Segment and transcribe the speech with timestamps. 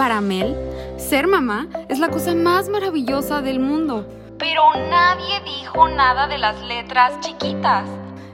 [0.00, 0.56] Para Mel,
[0.96, 4.08] ser mamá es la cosa más maravillosa del mundo.
[4.38, 7.86] Pero nadie dijo nada de las letras chiquitas.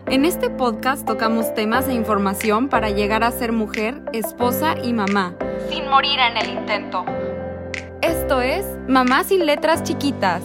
[0.07, 5.35] En este podcast tocamos temas e información para llegar a ser mujer, esposa y mamá.
[5.69, 7.05] Sin morir en el intento.
[8.01, 10.45] Esto es Mamá sin letras chiquitas.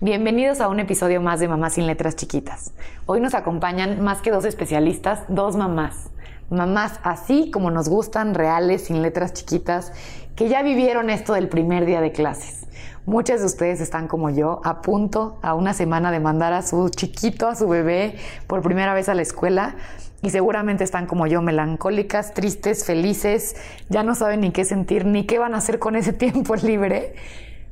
[0.00, 2.72] Bienvenidos a un episodio más de Mamá sin letras chiquitas.
[3.04, 6.10] Hoy nos acompañan más que dos especialistas, dos mamás.
[6.50, 9.92] Mamás así como nos gustan, reales, sin letras chiquitas,
[10.34, 12.66] que ya vivieron esto del primer día de clases.
[13.04, 16.88] Muchas de ustedes están como yo, a punto, a una semana de mandar a su
[16.90, 18.16] chiquito, a su bebé,
[18.46, 19.76] por primera vez a la escuela.
[20.22, 23.56] Y seguramente están como yo, melancólicas, tristes, felices,
[23.88, 27.14] ya no saben ni qué sentir, ni qué van a hacer con ese tiempo libre.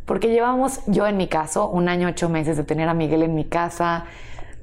[0.05, 3.35] Porque llevamos, yo en mi caso, un año, ocho meses de tener a Miguel en
[3.35, 4.05] mi casa.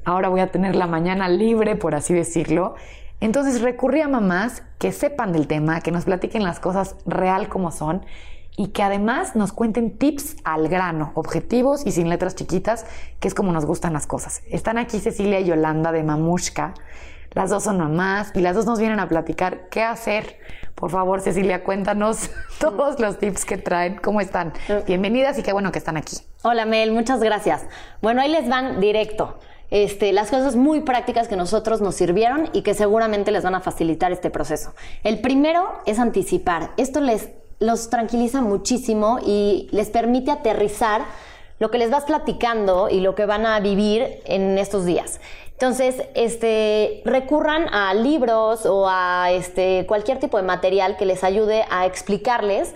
[0.06, 2.76] Ahora voy a tener la mañana libre, por así decirlo.
[3.24, 7.72] Entonces recurrí a mamás que sepan del tema, que nos platiquen las cosas real como
[7.72, 8.06] son
[8.58, 12.86] y que además nos cuenten tips al grano, objetivos y sin letras chiquitas,
[13.22, 14.42] que es como nos gustan las cosas.
[14.50, 16.74] Están aquí Cecilia y Yolanda de Mamushka.
[17.32, 20.38] Las dos son mamás y las dos nos vienen a platicar qué hacer.
[20.76, 24.00] Por favor, Cecilia, cuéntanos todos los tips que traen.
[24.04, 24.52] ¿Cómo están?
[24.86, 26.18] Bienvenidas y qué bueno que están aquí.
[26.42, 27.66] Hola, Mel, muchas gracias.
[28.02, 29.40] Bueno, ahí les van directo.
[29.74, 33.60] Este, las cosas muy prácticas que nosotros nos sirvieron y que seguramente les van a
[33.60, 34.76] facilitar este proceso.
[35.04, 36.74] El primero es anticipar.
[36.78, 41.02] Esto les los tranquiliza muchísimo y les permite aterrizar
[41.58, 45.20] lo que les vas platicando y lo que van a vivir en estos días.
[45.54, 51.66] Entonces, este, recurran a libros o a este, cualquier tipo de material que les ayude
[51.72, 52.76] a explicarles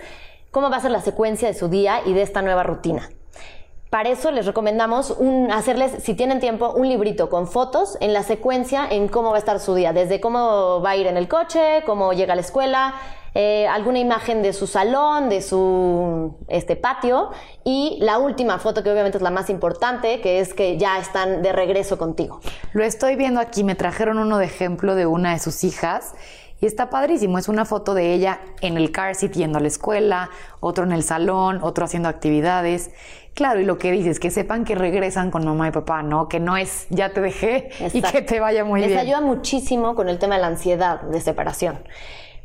[0.50, 3.08] cómo va a ser la secuencia de su día y de esta nueva rutina.
[3.90, 5.16] Para eso les recomendamos
[5.50, 9.38] hacerles, si tienen tiempo, un librito con fotos en la secuencia en cómo va a
[9.38, 12.42] estar su día, desde cómo va a ir en el coche, cómo llega a la
[12.42, 12.94] escuela,
[13.34, 17.30] eh, alguna imagen de su salón, de su este, patio
[17.64, 21.40] y la última foto que obviamente es la más importante, que es que ya están
[21.40, 22.40] de regreso contigo.
[22.74, 26.14] Lo estoy viendo aquí, me trajeron uno de ejemplo de una de sus hijas.
[26.60, 29.68] Y está padrísimo, es una foto de ella en el car seat yendo a la
[29.68, 30.30] escuela,
[30.60, 32.90] otro en el salón, otro haciendo actividades.
[33.34, 36.28] Claro, y lo que dices, que sepan que regresan con mamá y papá, ¿no?
[36.28, 38.90] Que no es ya te dejé y que te vaya muy bien.
[38.90, 41.78] Les ayuda muchísimo con el tema de la ansiedad de separación.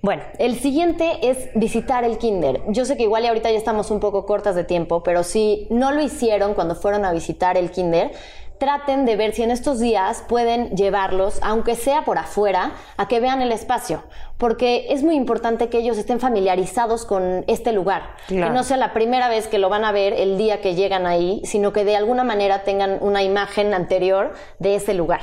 [0.03, 2.61] Bueno, el siguiente es visitar el kinder.
[2.67, 5.65] Yo sé que igual y ahorita ya estamos un poco cortas de tiempo, pero si
[5.69, 8.11] no lo hicieron cuando fueron a visitar el kinder,
[8.57, 13.19] traten de ver si en estos días pueden llevarlos, aunque sea por afuera, a que
[13.19, 14.03] vean el espacio,
[14.37, 18.93] porque es muy importante que ellos estén familiarizados con este lugar, que no sea la
[18.93, 21.95] primera vez que lo van a ver el día que llegan ahí, sino que de
[21.95, 25.21] alguna manera tengan una imagen anterior de ese lugar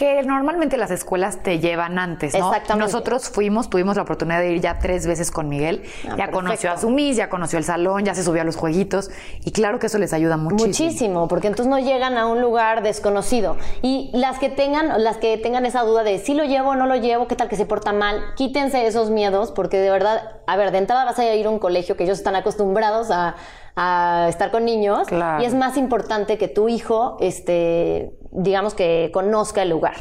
[0.00, 2.46] que normalmente las escuelas te llevan antes, ¿no?
[2.48, 2.90] Exactamente.
[2.90, 5.82] Nosotros fuimos, tuvimos la oportunidad de ir ya tres veces con Miguel.
[6.08, 8.56] Ah, ya conoció a su Miss, ya conoció el salón, ya se subió a los
[8.56, 9.10] jueguitos.
[9.44, 10.68] Y claro que eso les ayuda muchísimo.
[10.68, 13.58] Muchísimo, porque entonces no llegan a un lugar desconocido.
[13.82, 16.86] Y las que tengan, las que tengan esa duda de si lo llevo o no
[16.86, 20.56] lo llevo, qué tal que se porta mal, quítense esos miedos, porque de verdad, a
[20.56, 23.36] ver, de entrada vas a ir a un colegio que ellos están acostumbrados a
[23.76, 25.08] a estar con niños
[25.40, 29.96] y es más importante que tu hijo, este, digamos que conozca el lugar.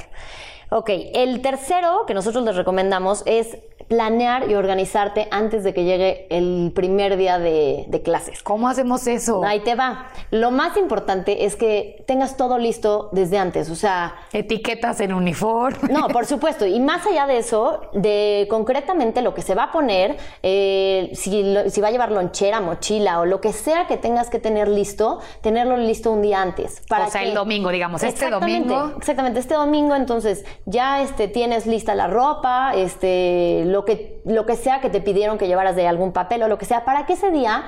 [0.72, 3.58] Ok, el tercero que nosotros les recomendamos es
[3.90, 8.44] planear y organizarte antes de que llegue el primer día de, clases.
[8.44, 9.44] ¿Cómo hacemos eso?
[9.44, 10.08] Ahí te va.
[10.30, 14.16] Lo más importante es que tengas todo listo desde antes, o sea...
[14.32, 15.80] Etiquetas en uniforme.
[15.90, 16.68] No, por supuesto.
[16.68, 21.44] Y más allá de eso, de concretamente lo que se va a poner, eh, si,
[21.68, 25.20] si va a llevar lonchera, mochila o lo que sea que tengas que tener listo,
[25.42, 26.84] tenerlo listo un día antes.
[26.88, 28.94] Para o sea, el domingo, digamos, este domingo.
[28.98, 34.56] Exactamente, este domingo entonces ya este, tienes lista la ropa, este, lo que, lo que
[34.56, 37.14] sea que te pidieron que llevaras de algún papel o lo que sea, para que
[37.14, 37.64] ese día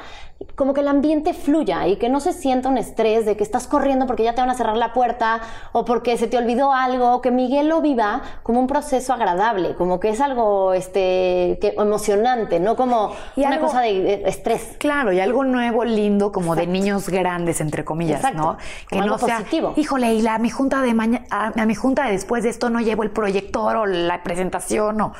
[0.56, 3.68] como que el ambiente fluya y que no se sienta un estrés de que estás
[3.68, 5.42] corriendo porque ya te van a cerrar la puerta
[5.72, 10.00] o porque se te olvidó algo, que Miguel lo viva como un proceso agradable, como
[10.00, 14.76] que es algo este, que, emocionante, no como una cosa de, estrés.
[14.80, 18.58] Claro, y algo nuevo, lindo, como de niños grandes, entre comillas, ¿no?
[18.90, 19.74] Que no sea, positivo.
[19.76, 22.80] híjole, y la, mi junta de mañana, a mi junta de después de esto no
[22.80, 25.14] llevo el proyector o la presentación o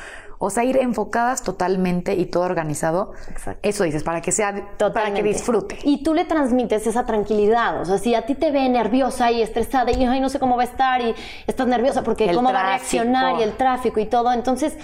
[0.44, 3.12] o sea, ir enfocadas totalmente y todo organizado.
[3.30, 3.60] Exacto.
[3.62, 5.78] Eso dices, para que sea, para que disfrute.
[5.84, 7.80] Y tú le transmites esa tranquilidad.
[7.80, 10.56] O sea, si a ti te ve nerviosa y estresada y ay, no sé cómo
[10.56, 11.14] va a estar y
[11.46, 14.76] estás nerviosa porque cómo va a reaccionar y el tráfico y todo, entonces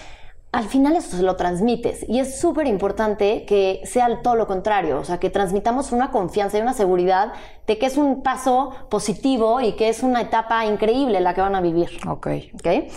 [0.51, 4.99] al final eso se lo transmites y es súper importante que sea todo lo contrario,
[4.99, 7.35] o sea, que transmitamos una confianza y una seguridad
[7.67, 11.55] de que es un paso positivo y que es una etapa increíble la que van
[11.55, 11.91] a vivir.
[12.09, 12.29] Ok.
[12.55, 12.91] ¿Ok?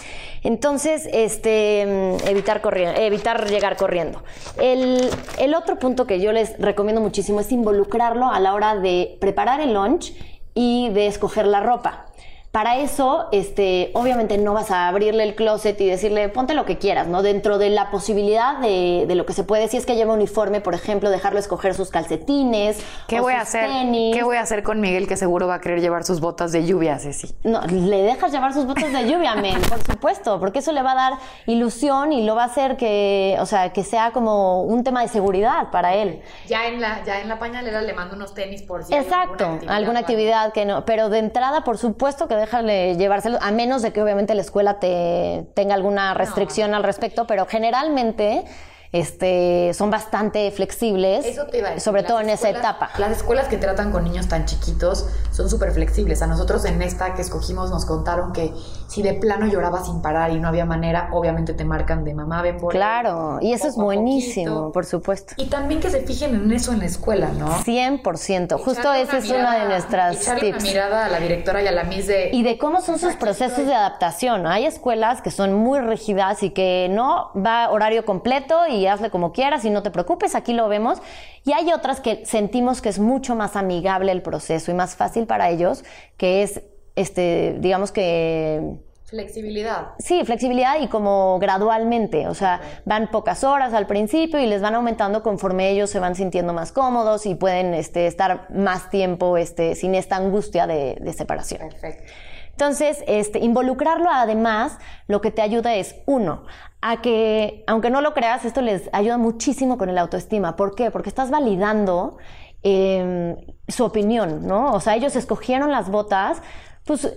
[0.43, 4.23] Entonces, este, mm, evitar, corriendo, evitar llegar corriendo.
[4.57, 9.17] El, el otro punto que yo les recomiendo muchísimo es involucrarlo a la hora de
[9.19, 10.13] preparar el lunch
[10.53, 12.05] y de escoger la ropa.
[12.51, 16.77] Para eso, este, obviamente no vas a abrirle el closet y decirle, ponte lo que
[16.77, 17.21] quieras, ¿no?
[17.21, 20.59] Dentro de la posibilidad de, de lo que se puede, si es que lleva uniforme,
[20.59, 22.83] por ejemplo, dejarlo escoger sus calcetines.
[23.07, 23.69] ¿Qué o voy a hacer?
[23.69, 24.13] tenis.
[24.13, 26.65] ¿Qué voy a hacer con Miguel que seguro va a querer llevar sus botas de
[26.65, 27.33] lluvia, Ceci?
[27.43, 30.91] No, le dejas llevar sus botas de lluvia, men, por supuesto, porque eso le va
[30.91, 31.13] a dar
[31.45, 35.07] ilusión y lo va a hacer que, o sea, que sea como un tema de
[35.07, 36.21] seguridad para él.
[36.47, 40.01] Ya en la, ya en la pañalera le mando unos tenis por si Exacto, alguna
[40.01, 44.01] actividad, que no, pero de entrada, por supuesto que déjale llevárselo, a menos de que
[44.01, 48.43] obviamente la escuela te tenga alguna restricción al respecto, pero generalmente
[48.91, 52.89] este, son bastante flexibles, Eso te iba a decir, sobre todo en esa etapa.
[52.97, 56.21] Las escuelas que tratan con niños tan chiquitos son súper flexibles.
[56.21, 58.53] A nosotros en esta que escogimos nos contaron que
[58.91, 62.41] si de plano lloraba sin parar y no había manera, obviamente te marcan de mamá,
[62.41, 64.71] ven por él", Claro, y eso es buenísimo, poquito.
[64.73, 65.33] por supuesto.
[65.37, 67.47] Y también que se fijen en eso en la escuela, ¿no?
[67.63, 70.63] 100%, justo esa es una de nuestras echarle tips.
[70.63, 72.31] una mirada a la directora y a la Miss de...
[72.33, 74.45] Y de cómo son sus procesos de adaptación.
[74.45, 79.31] Hay escuelas que son muy rígidas y que no va horario completo y hazle como
[79.31, 80.99] quieras y no te preocupes, aquí lo vemos.
[81.43, 85.25] Y hay otras que sentimos que es mucho más amigable el proceso y más fácil
[85.25, 85.83] para ellos,
[86.17, 86.61] que es,
[86.95, 88.79] este, digamos que
[89.11, 89.89] Flexibilidad.
[89.99, 94.73] Sí, flexibilidad y como gradualmente, o sea, van pocas horas al principio y les van
[94.73, 99.75] aumentando conforme ellos se van sintiendo más cómodos y pueden este, estar más tiempo este,
[99.75, 101.67] sin esta angustia de, de separación.
[101.67, 102.03] Perfecto.
[102.51, 104.77] Entonces, este, involucrarlo además,
[105.07, 106.45] lo que te ayuda es, uno,
[106.79, 110.55] a que, aunque no lo creas, esto les ayuda muchísimo con el autoestima.
[110.55, 110.89] ¿Por qué?
[110.89, 112.17] Porque estás validando
[112.63, 113.35] eh,
[113.67, 114.71] su opinión, ¿no?
[114.73, 116.41] O sea, ellos escogieron las botas,
[116.85, 117.13] pues,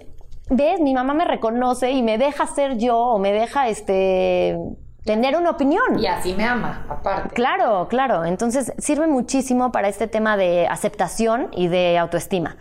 [0.50, 4.58] ves, mi mamá me reconoce y me deja ser yo o me deja, este,
[5.05, 5.99] tener una opinión.
[5.99, 7.34] Y así me ama, aparte.
[7.34, 8.25] Claro, claro.
[8.25, 12.56] Entonces sirve muchísimo para este tema de aceptación y de autoestima.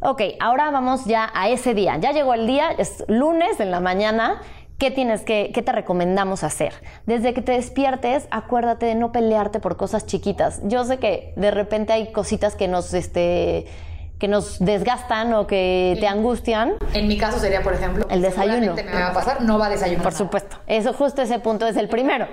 [0.00, 1.96] ok, ahora vamos ya a ese día.
[1.98, 4.40] Ya llegó el día, es lunes en la mañana.
[4.78, 6.72] ¿Qué tienes que, qué te recomendamos hacer?
[7.06, 10.60] Desde que te despiertes, acuérdate de no pelearte por cosas chiquitas.
[10.64, 13.66] Yo sé que de repente hay cositas que nos, este,
[14.22, 16.74] que nos desgastan o que te angustian.
[16.94, 18.76] En mi caso sería, por ejemplo, El desayuno.
[18.76, 20.04] me va a pasar, no va a desayunar.
[20.04, 20.58] Por supuesto.
[20.68, 22.28] Eso, justo ese punto es el primero.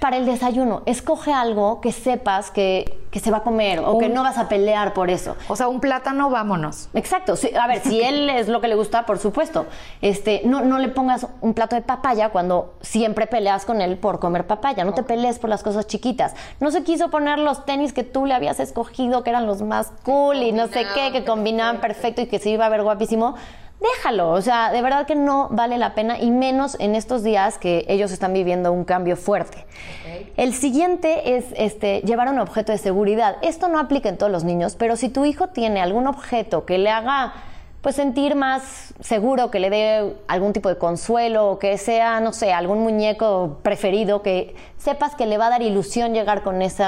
[0.00, 4.08] Para el desayuno, escoge algo que sepas que, que se va a comer o que
[4.08, 5.36] no vas a pelear por eso.
[5.48, 6.88] O sea, un plátano, vámonos.
[6.94, 7.36] Exacto.
[7.36, 9.66] sí, a ver, si él es lo que le gusta, por supuesto.
[10.00, 14.20] Este, no, no le pongas un plato de papaya cuando siempre peleas con él por
[14.20, 14.84] comer papaya.
[14.84, 16.34] No te pelees por las cosas chiquitas.
[16.60, 19.92] No se quiso poner los tenis que tú le habías escogido, que eran los más
[20.04, 23.34] cool y no sé qué, que combinaban perfecto y que se iba a ver guapísimo.
[23.80, 27.58] Déjalo, o sea, de verdad que no vale la pena y menos en estos días
[27.58, 29.66] que ellos están viviendo un cambio fuerte.
[30.36, 33.36] El siguiente es este, llevar un objeto de seguridad.
[33.40, 36.78] Esto no aplica en todos los niños, pero si tu hijo tiene algún objeto que
[36.78, 37.34] le haga
[37.80, 42.32] pues sentir más seguro, que le dé algún tipo de consuelo, o que sea, no
[42.32, 46.84] sé, algún muñeco preferido, que sepas que le va a dar ilusión llegar con ese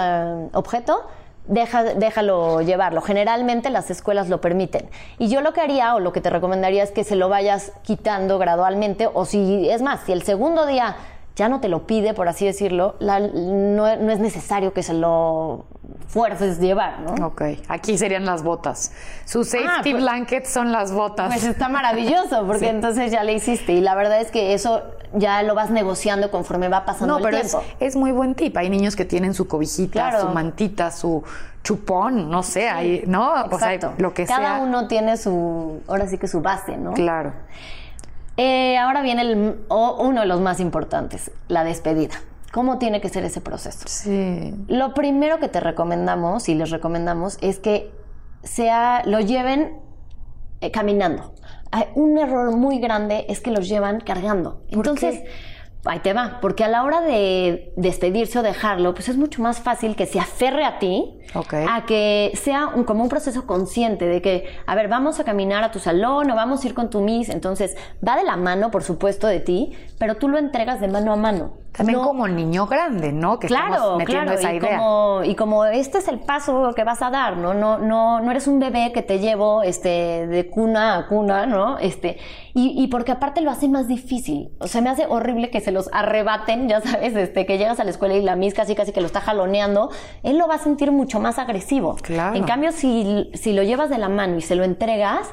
[0.52, 1.04] objeto,
[1.50, 3.02] deja- déjalo llevarlo.
[3.02, 4.88] Generalmente las escuelas lo permiten.
[5.18, 7.72] Y yo lo que haría o lo que te recomendaría es que se lo vayas
[7.82, 10.96] quitando gradualmente o si es más, si el segundo día
[11.36, 14.94] ya no te lo pide, por así decirlo, la- no, no es necesario que se
[14.94, 15.64] lo
[16.08, 17.26] fuerces llevar, ¿no?
[17.26, 18.92] Ok, aquí serían las botas.
[19.24, 21.28] Sus safety Ah, pues- blankets son las botas.
[21.28, 23.72] Pues está maravilloso, porque entonces ya le hiciste.
[23.72, 24.82] Y la verdad es que eso
[25.14, 27.66] ya lo vas negociando conforme va pasando no, el pero es, tiempo.
[27.80, 28.56] es muy buen tip.
[28.56, 30.20] Hay niños que tienen su cobijita, Claro.
[30.20, 31.22] su mantita, su
[31.62, 33.32] chupón, no sé, hay, ¿no?
[33.32, 33.92] O sea, Exacto.
[33.98, 34.58] lo que Cada sea.
[34.64, 36.92] uno tiene su, ahora sí que su base, ¿no?
[36.94, 37.32] Claro.
[38.36, 42.14] Eh, ahora viene el, o- uno de los más importantes, la despedida.
[42.52, 43.80] ¿Cómo tiene que ser ese proceso?
[43.86, 44.54] Sí.
[44.66, 47.92] Lo primero que te recomendamos y les recomendamos es que
[48.42, 49.78] sea, lo lleven
[50.60, 51.32] eh, caminando.
[51.94, 54.62] Un error muy grande es que los llevan cargando.
[54.70, 55.22] Entonces,
[55.84, 59.60] ahí te va, porque a la hora de despedirse o dejarlo, pues es mucho más
[59.60, 61.54] fácil que se aferre a ti, Ok.
[61.68, 65.64] a que sea un- como un proceso consciente de que, a ver, vamos a caminar
[65.64, 67.28] a tu salón o vamos a ir con tu miss.
[67.30, 71.12] Entonces, va de la mano, por supuesto, de ti, pero tú lo entregas de mano
[71.12, 71.52] a mano.
[71.72, 73.38] También no- como niño grande, ¿no?
[73.38, 74.76] Que claro, estamos metiendo claro, esa y idea.
[74.76, 77.54] Como, y como este es el paso que vas a dar, ¿no?
[77.54, 81.78] No, no, no eres un bebé que te llevo este, de cuna a cuna, ¿no?
[81.78, 82.18] Este,
[82.54, 84.50] y, y porque aparte lo hace más difícil.
[84.58, 87.84] O sea, me hace horrible que se los arrebaten, ya sabes, este, que llegas a
[87.84, 89.90] la escuela y la mis casi casi que lo está jaloneando.
[90.22, 91.96] Él lo va a sentir mucho más agresivo.
[92.02, 92.36] Claro.
[92.36, 95.28] En cambio, si, si lo llevas de la mano y se lo entregas,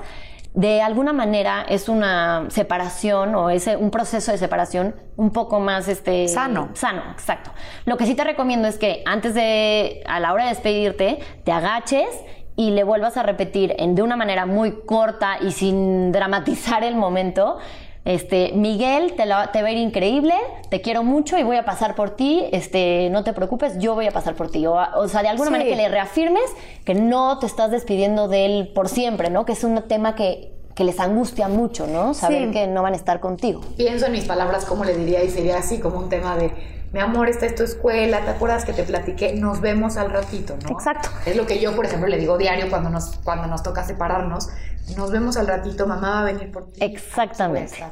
[0.54, 5.88] de alguna manera es una separación o es un proceso de separación un poco más
[5.88, 6.70] este Sano.
[6.74, 7.52] sano, exacto.
[7.86, 11.52] Lo que sí te recomiendo es que antes de a la hora de despedirte te
[11.52, 12.10] agaches
[12.58, 16.96] y le vuelvas a repetir en, de una manera muy corta y sin dramatizar el
[16.98, 17.58] momento.
[18.04, 20.34] Este, Miguel, te, la- te va a ir increíble,
[20.70, 24.08] te quiero mucho y voy a pasar por ti, este, no te preocupes, yo voy
[24.08, 24.66] a pasar por ti.
[24.66, 25.52] O, o sea, de alguna Sí.
[25.52, 26.44] manera que le reafirmes
[26.86, 29.46] que no te estás despidiendo de él por siempre, ¿no?
[29.46, 32.14] Que es un tema que, que les angustia mucho, ¿no?
[32.14, 32.52] Saber Sí.
[32.52, 33.60] que no van a estar contigo.
[33.76, 35.22] Pienso en mis palabras, ¿cómo le diría?
[35.24, 36.52] Y sería así como un tema de,
[36.94, 39.34] mi amor, esta es tu escuela, ¿te acuerdas que te platiqué?
[39.34, 40.72] Nos vemos al ratito, ¿no?
[40.72, 41.10] Exacto.
[41.26, 44.50] Es lo que yo, por ejemplo, le digo diario cuando nos, cuando nos toca separarnos.
[44.96, 46.84] Nos vemos al ratito, mamá va a venir por ti.
[46.84, 47.84] Exactamente.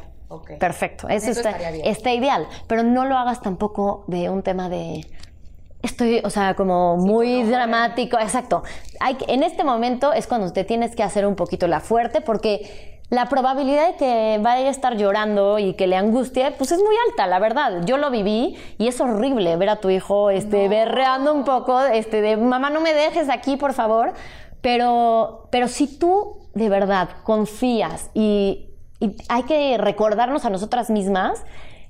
[0.60, 5.06] Perfecto, eso, Eso está, está ideal, pero no lo hagas tampoco de un tema de
[5.84, 8.64] estoy, o sea, como muy dramático, exacto.
[9.00, 12.95] Hay en este momento es cuando te tienes que hacer un poquito la fuerte porque
[13.10, 16.96] la probabilidad de que vaya a estar llorando y que le angustie, pues es muy
[17.10, 17.86] alta, la verdad.
[17.86, 22.22] Yo lo viví y es horrible ver a tu hijo este berreando un poco, este
[22.22, 24.14] de mamá no me dejes aquí, por favor.
[24.62, 31.44] Pero, pero si tú de verdad confías y, y hay que recordarnos a nosotras mismas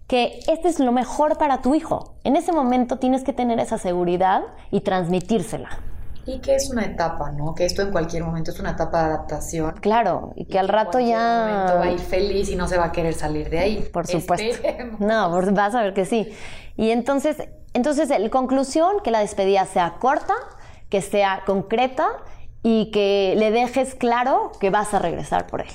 [0.08, 2.16] que este es lo mejor para tu hijo.
[2.24, 5.80] En ese momento tienes que tener esa seguridad y transmitírsela.
[6.28, 7.54] Y que es una etapa, ¿no?
[7.54, 9.74] Que esto en cualquier momento es una etapa de adaptación.
[9.80, 11.92] Claro, y que al En rato cualquier momento va a ya...
[11.92, 13.90] ir feliz y no se va a querer salir de ahí.
[13.94, 14.46] Por supuesto.
[14.46, 15.00] Esperemos.
[15.00, 16.36] No, por- vas a ver que sí.
[16.78, 17.38] Y entonces,
[17.74, 20.34] entonces, en conclusión, que la despedida sea corta,
[20.90, 22.08] que sea concreta
[22.64, 25.68] y que le dejes claro que vas a regresar por él.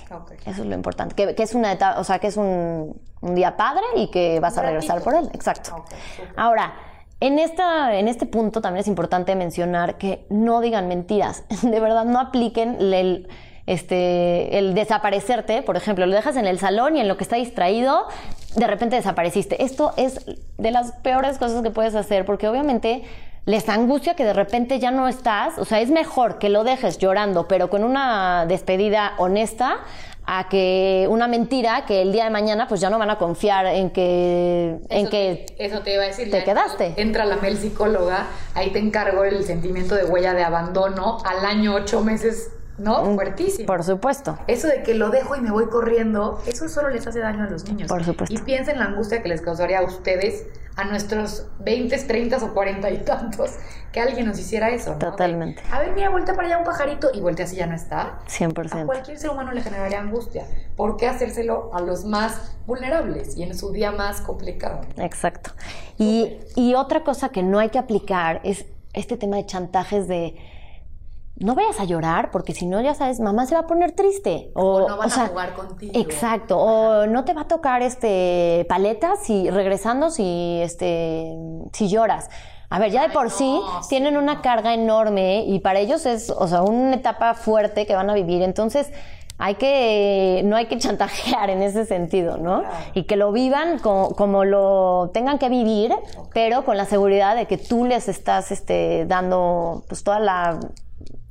[0.46, 1.14] Eso es lo importante.
[1.14, 4.40] Que, que es una etapa, o sea, que es un, un día padre y que
[4.40, 5.30] vas a regresar por él.
[5.32, 5.84] Exacto.
[6.36, 6.72] Ahora,
[7.20, 11.44] en, esta, en este punto también es importante mencionar que no digan mentiras.
[11.62, 13.28] De verdad, no apliquen el,
[13.66, 15.62] este, el desaparecerte.
[15.62, 18.06] Por ejemplo, lo dejas en el salón y en lo que está distraído,
[18.56, 19.62] de repente desapareciste.
[19.62, 20.24] Esto es
[20.58, 23.04] de las peores cosas que puedes hacer porque obviamente
[23.46, 25.58] les angustia que de repente ya no estás.
[25.58, 29.78] O sea, es mejor que lo dejes llorando, pero con una despedida honesta
[30.26, 33.66] a que una mentira que el día de mañana pues ya no van a confiar
[33.66, 36.30] en que en Eso que te- eso te iba a decir.
[36.30, 36.94] te quedaste.
[36.96, 41.74] Entra, la Mel psicóloga, ahí te encargo el sentimiento de huella de abandono al año
[41.74, 43.04] ocho meses, ¿no?
[43.14, 43.64] Fuertísimo.
[43.64, 44.38] Mm, por supuesto.
[44.46, 47.50] Eso de que lo dejo y me voy corriendo, eso solo les hace daño a
[47.50, 47.88] los niños.
[47.88, 48.32] Por supuesto.
[48.34, 50.46] Y piensen la angustia que les causaría a ustedes,
[50.80, 53.56] a nuestros 20, 30 o 40 y tantos,
[53.92, 54.92] que alguien nos hiciera eso.
[54.92, 54.98] ¿no?
[54.98, 55.62] Totalmente.
[55.70, 58.00] A ver, mira, voltea para allá un pajarito y voltea así ya no está.
[58.00, 58.86] A 100%.
[58.86, 60.46] cualquier ser humano le generaría angustia.
[60.76, 64.80] ¿Por qué hacérselo a los más vulnerables y en su día más complicado?
[64.96, 65.50] Exacto.
[65.98, 70.36] Y, y otra cosa que no hay que aplicar es este tema de chantajes de
[71.40, 74.50] no vayas a llorar porque si no ya sabes mamá se va a poner triste.
[74.54, 75.92] O, O no van a sea, jugar contigo.
[75.94, 76.58] exacto.
[76.58, 81.34] O no te va a tocar este paletas si regresando si este
[81.72, 82.28] si lloras.
[82.68, 84.42] A ver ya de Ay, por no, sí sí, tienen una no.
[84.42, 88.42] carga enorme y para ellos es o sea una etapa fuerte que van a vivir.
[88.42, 88.90] Entonces
[89.38, 92.74] hay que no hay que chantajear en ese sentido no Claro.
[92.92, 95.94] y que lo vivan co- como, lo tengan que vivir
[96.34, 100.60] pero con la seguridad de que tú les estás este dando pues toda la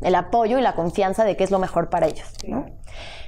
[0.01, 2.65] el apoyo y la confianza de que es lo mejor para ellos ¿no?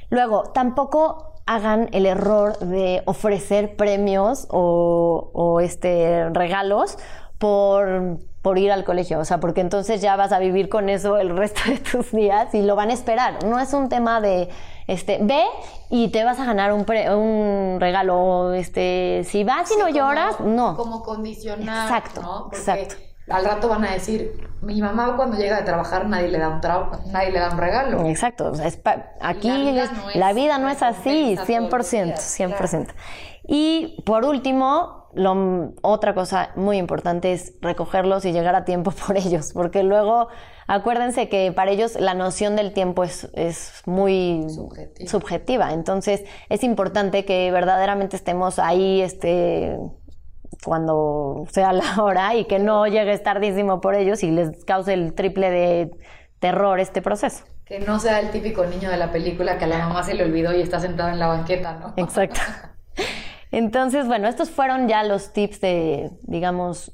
[0.09, 6.97] Luego, tampoco hagan el error de ofrecer premios o, o, este, regalos
[7.37, 9.19] por, por ir al colegio.
[9.19, 12.53] O sea, porque entonces ya vas a vivir con eso el resto de tus días
[12.53, 13.43] y lo van a esperar.
[13.45, 14.49] No es un tema de,
[14.87, 15.43] este, ve
[15.89, 18.53] y te vas a ganar un, pre- un regalo.
[18.53, 20.75] Este, si vas y no como- lloras, no.
[20.75, 21.89] Como condicionar.
[21.89, 22.39] Exacto, ¿no?
[22.43, 22.95] Porque exacto.
[23.31, 26.61] Al rato van a decir, mi mamá cuando llega de trabajar nadie le da un,
[26.61, 28.05] tra- nadie le da un regalo.
[28.05, 31.45] Exacto, es pa- aquí la vida es- no es la vida no es así, recompensa
[31.45, 32.93] todos los 100%, días, 100%.
[33.47, 39.17] Y por último, lo- otra cosa muy importante es recogerlos y llegar a tiempo por
[39.17, 40.27] ellos, porque luego
[40.67, 45.09] acuérdense que para ellos la noción del tiempo es, es muy Subjetiva.
[45.09, 49.77] subjetiva, entonces es importante que verdaderamente estemos ahí, este
[50.63, 55.13] cuando sea la hora y que no llegues tardísimo por ellos y les cause el
[55.13, 55.91] triple de
[56.39, 57.43] terror este proceso.
[57.65, 60.23] Que no sea el típico niño de la película que a la mamá se le
[60.23, 61.93] olvidó y está sentado en la banqueta, ¿no?
[61.97, 62.41] Exacto.
[63.51, 66.93] Entonces, bueno, estos fueron ya los tips de, digamos,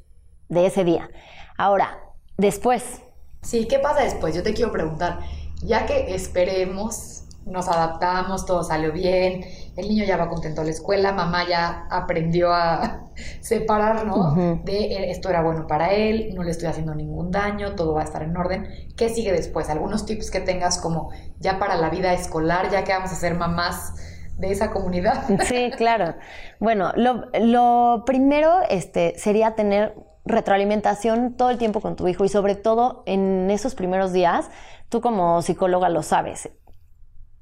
[0.49, 1.09] de ese día.
[1.57, 1.99] Ahora,
[2.37, 3.01] después.
[3.41, 4.35] Sí, ¿qué pasa después?
[4.35, 5.19] Yo te quiero preguntar,
[5.61, 9.45] ya que esperemos, nos adaptamos, todo salió bien,
[9.77, 13.07] el niño ya va contento a la escuela, mamá ya aprendió a
[13.41, 14.59] separar, ¿no?
[14.63, 18.01] De eh, esto era bueno para él, no le estoy haciendo ningún daño, todo va
[18.01, 18.67] a estar en orden.
[18.97, 19.69] ¿Qué sigue después?
[19.69, 23.35] Algunos tips que tengas como ya para la vida escolar, ya que vamos a ser
[23.35, 23.93] mamás
[24.37, 25.23] de esa comunidad.
[25.43, 26.15] Sí, claro.
[26.59, 29.93] Bueno, lo, lo primero este, sería tener
[30.25, 34.49] retroalimentación todo el tiempo con tu hijo y sobre todo en esos primeros días,
[34.89, 36.49] tú como psicóloga lo sabes,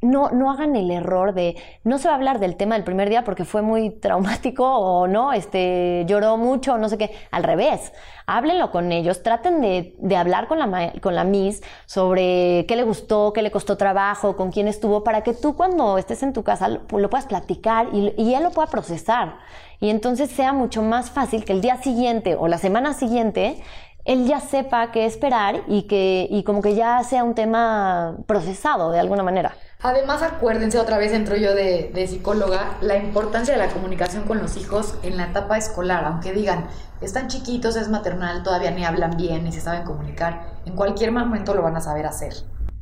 [0.05, 3.09] no, no hagan el error de, no se va a hablar del tema del primer
[3.09, 7.11] día porque fue muy traumático o no, este, lloró mucho no sé qué.
[7.31, 7.91] Al revés,
[8.25, 12.83] háblenlo con ellos, traten de, de hablar con la, con la Miss sobre qué le
[12.83, 16.43] gustó, qué le costó trabajo, con quién estuvo, para que tú cuando estés en tu
[16.43, 19.39] casa lo, puedas platicar y, y él lo pueda procesar.
[19.79, 23.61] Y entonces sea mucho más fácil que el día siguiente o la semana siguiente
[24.05, 28.91] él ya sepa qué esperar y que y como que ya sea un tema procesado
[28.91, 29.55] de alguna manera.
[29.85, 34.39] Además, acuérdense, otra vez entro yo de, de, psicóloga, la importancia de la comunicación con
[34.39, 36.65] los hijos en la etapa escolar, aunque digan,
[37.01, 41.53] están chiquitos, es maternal, todavía ni hablan bien, ni se saben comunicar, en cualquier momento
[41.53, 42.33] lo van a saber hacer.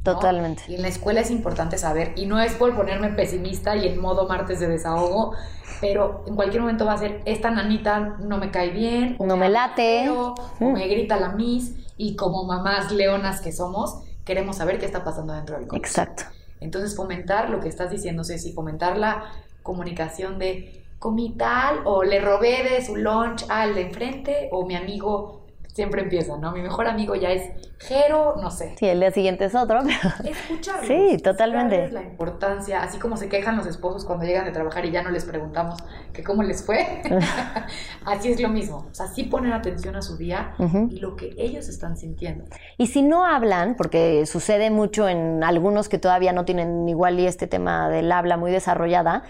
[0.03, 0.63] Totalmente.
[0.69, 3.99] Y en la escuela es importante saber, y no es por ponerme pesimista y en
[3.99, 5.33] modo martes de desahogo,
[5.81, 9.49] pero en cualquier momento va a ser, esta nanita no me cae bien, no me,
[9.49, 14.85] late, o me grita la miss, y como mamás leonas que somos, queremos saber qué
[14.85, 15.85] está pasando dentro del colegio.
[15.85, 16.23] Exacto.
[16.63, 19.25] Entonces fomentar lo que estás diciendo, Ceci, fomentar la
[19.61, 24.75] comunicación de comí tal o le robé de su lunch al de enfrente o mi
[24.75, 25.42] amigo
[25.73, 26.51] siempre empieza, ¿no?
[26.51, 27.49] Mi mejor amigo ya es
[27.79, 28.75] Jero, no sé.
[28.77, 29.81] Sí, el día siguiente es otro.
[30.23, 30.87] Escucharlos.
[30.87, 31.89] Sí, totalmente.
[31.91, 35.09] la importancia, así como se quejan los esposos cuando llegan de trabajar y ya no
[35.09, 35.79] les preguntamos
[36.13, 37.01] que cómo les fue.
[38.05, 38.87] así es lo mismo.
[38.89, 40.55] O sea, sí ponen atención a su día
[40.89, 42.45] y lo que ellos están sintiendo.
[42.77, 47.25] Y si no hablan, porque sucede mucho en algunos que todavía no tienen igual y
[47.25, 49.23] este tema del habla muy desarrollada,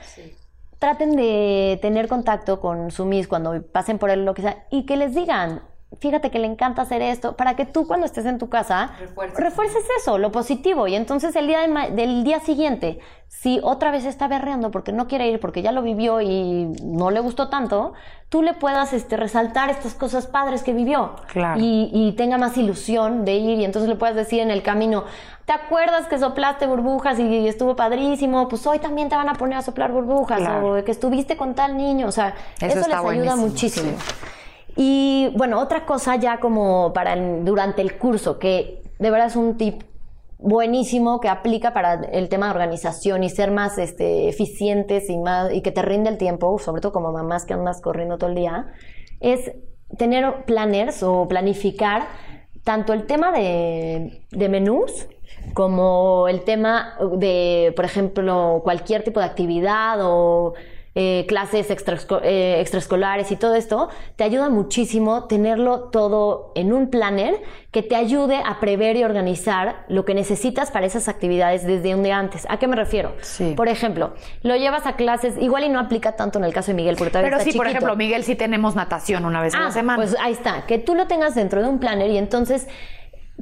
[0.77, 4.85] traten de tener contacto con su mis cuando pasen por él lo que sea y
[4.85, 5.61] que les digan,
[5.99, 8.91] fíjate que le encanta hacer esto, para que tú cuando estés en tu casa
[9.35, 10.87] refuerces eso, lo positivo.
[10.87, 11.59] Y entonces el día
[11.91, 15.81] del día siguiente, si otra vez está berreando porque no quiere ir, porque ya lo
[15.81, 17.93] vivió y no le gustó tanto,
[18.29, 21.15] tú le puedas este, resaltar estas cosas padres que vivió.
[21.57, 25.03] Y, tenga más ilusión de ir y entonces le puedas decir en el camino,
[25.45, 28.47] ¿te acuerdas que soplaste burbujas y estuvo padrísimo?
[28.47, 31.75] Pues hoy también te van a poner a soplar burbujas o que estuviste con tal
[31.75, 32.07] niño.
[32.07, 33.91] O sea, eso, les ayuda muchísimo.
[34.75, 39.57] Y bueno, otra cosa ya como para durante el curso, que de verdad es un
[39.57, 39.83] tip
[40.39, 45.53] buenísimo que aplica para el tema de organización y ser más este, eficientes y, más,
[45.53, 48.35] y que te rinde el tiempo, sobre todo como mamás que andas corriendo todo el
[48.35, 48.67] día,
[49.21, 49.51] es
[49.97, 52.07] tener planners o planificar
[52.63, 55.07] tanto el tema de, de menús
[55.53, 60.53] como el tema de, por ejemplo, cualquier tipo de actividad o
[60.95, 67.41] eh, clases eh, extraescolares y todo esto, te ayuda muchísimo tenerlo todo en un planner
[67.71, 72.03] que te ayude a prever y organizar lo que necesitas para esas actividades desde un
[72.03, 72.45] día antes.
[72.47, 73.13] ¿A qué me refiero?
[73.55, 76.75] Por ejemplo, lo llevas a clases, igual y no aplica tanto en el caso de
[76.75, 79.67] Miguel, porque todavía Pero sí, por ejemplo, Miguel sí tenemos natación una vez a la
[79.67, 79.97] ah, semana.
[79.97, 82.67] Pues ahí está, que tú lo tengas dentro de un planner y entonces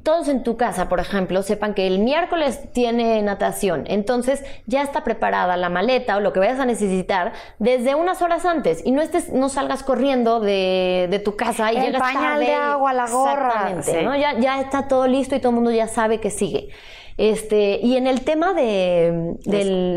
[0.03, 5.03] todos en tu casa, por ejemplo, sepan que el miércoles tiene natación, entonces ya está
[5.03, 9.01] preparada la maleta o lo que vayas a necesitar desde unas horas antes y no
[9.01, 13.69] estés, no salgas corriendo de, tu casa y el llegas pañal de agua, la gorra,
[14.03, 14.15] ¿no?
[14.15, 16.69] ya, ya está todo listo y todo el mundo ya sabe que sigue.
[17.17, 19.35] Este, y en el tema de,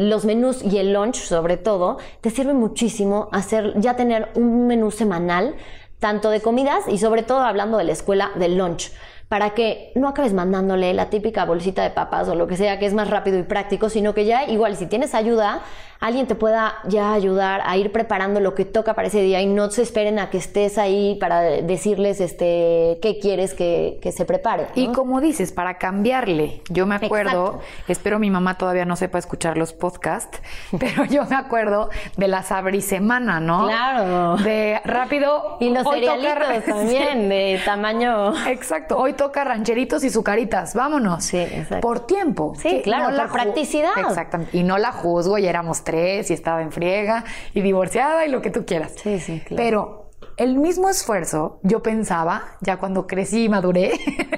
[0.02, 4.90] los menús y el lunch, sobre todo, te sirve muchísimo hacer, ya tener un menú
[4.90, 5.54] semanal,
[6.00, 8.92] tanto de comidas y sobre todo hablando de la escuela, del lunch
[9.28, 12.86] para que no acabes mandándole la típica bolsita de papas o lo que sea que
[12.86, 15.62] es más rápido y práctico, sino que ya igual si tienes ayuda,
[16.04, 19.46] alguien te pueda ya ayudar a ir preparando lo que toca para ese día y
[19.46, 24.66] no se esperen a que estés ahí para decirles este qué quieres que, se prepare.
[24.74, 29.56] Y como dices, para cambiarle, yo me acuerdo, espero mi mamá todavía no sepa escuchar
[29.56, 30.42] los podcasts,
[30.78, 31.88] pero yo me acuerdo
[32.18, 33.64] de la semana, ¿no?
[33.64, 34.36] Claro.
[34.36, 35.56] De rápido.
[35.60, 38.34] Y los cerealitos también, de tamaño.
[38.46, 38.98] Exacto.
[38.98, 40.74] Hoy toca rancheritos y sucaritas.
[40.74, 41.24] Vámonos.
[41.24, 41.80] Sí, exacto.
[41.80, 42.52] Por tiempo.
[42.58, 43.92] Sí, claro, por practicidad.
[43.96, 44.54] Exactamente.
[44.54, 48.42] Y no la juzgo y éramos tres y estaba en friega y divorciada y lo
[48.42, 48.94] que tú quieras.
[49.02, 49.62] Sí, sí, claro.
[49.62, 53.92] Pero el mismo esfuerzo, yo pensaba, ya cuando crecí y maduré,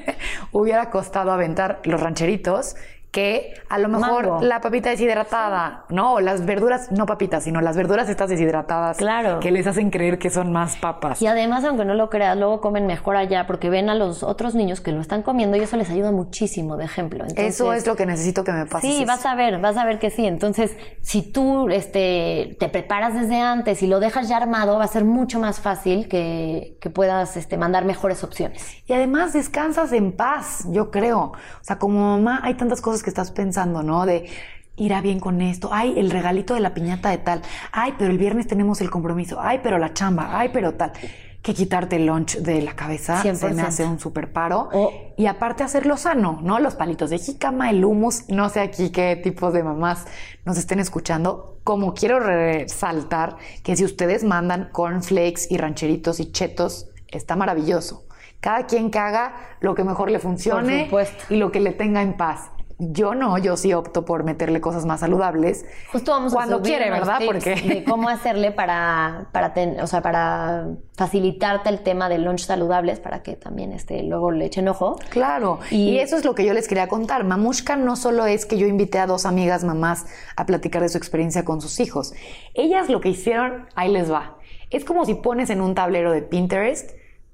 [0.52, 2.76] hubiera costado aventar los rancheritos
[3.16, 4.42] que a lo mejor Mango.
[4.42, 6.20] la papita deshidratada, ¿no?
[6.20, 8.98] Las verduras, no papitas, sino las verduras estas deshidratadas.
[8.98, 9.40] Claro.
[9.40, 11.22] Que les hacen creer que son más papas.
[11.22, 14.54] Y además, aunque no lo creas, luego comen mejor allá porque ven a los otros
[14.54, 17.20] niños que lo están comiendo y eso les ayuda muchísimo de ejemplo.
[17.22, 18.86] Entonces, Eso es lo que necesito que me pase.
[18.86, 20.26] Sí, vas a ver, vas a ver que sí.
[20.26, 24.88] Entonces, si tú este, te preparas desde antes y lo dejas ya armado, va a
[24.88, 28.62] ser mucho más fácil que, que puedas este, mandar mejores opciones.
[28.84, 31.32] Y además descansas en paz, yo creo.
[31.32, 34.06] O sea, como mamá hay tantas cosas que estás pensando, ¿no?
[34.06, 34.28] De
[34.76, 35.70] irá bien con esto.
[35.72, 37.42] Ay, el regalito de la piñata de tal.
[37.72, 39.38] Ay, pero el viernes tenemos el compromiso.
[39.40, 40.38] Ay, pero la chamba.
[40.38, 40.92] Ay, pero tal.
[41.42, 43.66] Que quitarte el lunch de la cabeza se me 100%.
[43.66, 44.68] hace un súper paro.
[45.16, 46.58] Y aparte hacerlo sano, ¿no?
[46.58, 48.28] Los palitos de jícama, el hummus.
[48.28, 50.06] No sé aquí qué tipos de mamás
[50.44, 51.60] nos estén escuchando.
[51.62, 58.04] Como quiero resaltar que si ustedes mandan cornflakes y rancheritos y chetos, está maravilloso.
[58.40, 60.90] Cada quien que haga lo que mejor le funcione
[61.30, 62.50] y lo que le tenga en paz.
[62.78, 65.64] Yo no, yo sí opto por meterle cosas más saludables.
[65.92, 67.18] Justo vamos cuando a subir quiere, ¿verdad?
[67.20, 72.18] tips Porque de cómo hacerle para, para, ten- o sea, para facilitarte el tema de
[72.18, 74.96] lunch saludables para que también este, luego le echen ojo.
[75.08, 77.24] Claro, y, Y- eso es lo que yo les quería contar.
[77.24, 80.04] Mamushka no solo es que yo invité a dos amigas mamás
[80.36, 82.12] a platicar de su experiencia con sus hijos.
[82.52, 84.36] Ellas lo que hicieron, ahí les va.
[84.68, 86.90] Es como si pones en un tablero de Pinterest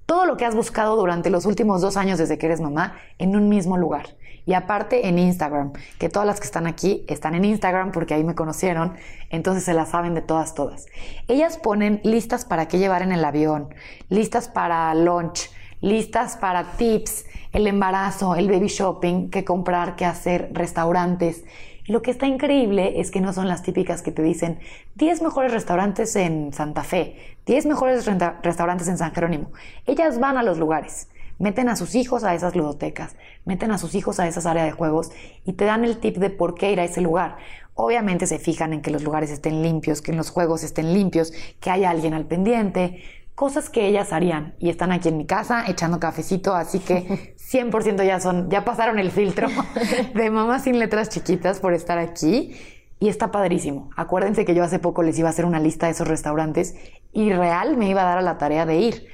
[0.06, 3.34] todo lo que has buscado durante los últimos dos años desde que eres mamá en
[3.34, 4.06] un mismo lugar.
[4.44, 8.24] Y aparte en Instagram, que todas las que están aquí están en Instagram porque ahí
[8.24, 8.94] me conocieron,
[9.30, 10.86] entonces se las saben de todas, todas.
[11.28, 13.68] Ellas ponen listas para qué llevar en el avión,
[14.08, 15.48] listas para lunch,
[15.80, 21.44] listas para tips, el embarazo, el baby shopping, qué comprar, qué hacer, restaurantes.
[21.84, 24.58] Y lo que está increíble es que no son las típicas que te dicen
[24.94, 28.08] 10 mejores restaurantes en Santa Fe, 10 mejores
[28.42, 29.50] restaurantes en San Jerónimo.
[29.86, 33.94] Ellas van a los lugares, meten a sus hijos a esas ludotecas, meten a sus
[33.94, 35.10] hijos a esas áreas de juegos
[35.44, 37.36] y te dan el tip de por qué ir a ese lugar.
[37.74, 41.32] Obviamente se fijan en que los lugares estén limpios, que en los juegos estén limpios,
[41.60, 43.02] que haya alguien al pendiente,
[43.34, 48.04] cosas que ellas harían y están aquí en mi casa echando cafecito, así que 100%
[48.04, 49.48] ya son, ya pasaron el filtro
[50.14, 52.54] de mamás sin letras chiquitas por estar aquí
[53.00, 53.90] y está padrísimo.
[53.96, 56.76] Acuérdense que yo hace poco les iba a hacer una lista de esos restaurantes
[57.12, 59.06] y real me iba a dar a la tarea de ir.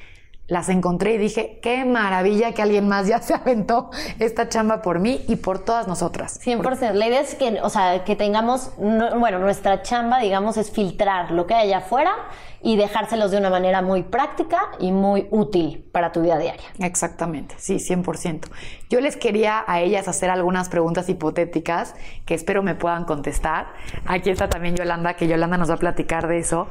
[0.49, 4.99] Las encontré y dije, qué maravilla que alguien más ya se aventó esta chamba por
[4.99, 6.41] mí y por todas nosotras.
[6.45, 6.93] 100%.
[6.95, 11.31] La idea es que, o sea, que tengamos, no- bueno, nuestra chamba, digamos, es filtrar
[11.31, 12.13] lo que hay allá afuera
[12.63, 16.65] y dejárselos de una manera muy práctica y muy útil para tu vida diaria.
[16.81, 18.49] Exactamente, sí, 100%.
[18.91, 23.67] Yo les quería a ellas hacer algunas preguntas hipotéticas que espero me puedan contestar.
[24.07, 26.69] Aquí está también Yolanda, que Yolanda nos va a platicar de eso.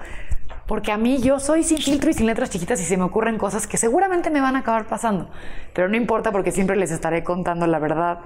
[0.67, 3.37] Porque a mí yo soy sin filtro y sin letras chiquitas y se me ocurren
[3.37, 5.29] cosas que seguramente me van a acabar pasando.
[5.73, 8.19] Pero no importa porque siempre les estaré contando la verdad.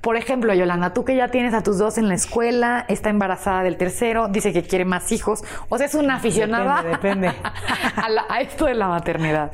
[0.00, 3.62] Por ejemplo, Yolanda, tú que ya tienes a tus dos en la escuela, está embarazada
[3.62, 5.44] del tercero, dice que quiere más hijos.
[5.68, 7.48] O sea, es una aficionada Depende, depende.
[8.02, 9.52] a, la- a esto de la maternidad.